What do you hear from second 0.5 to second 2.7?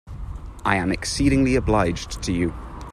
I am exceedingly obliged to you.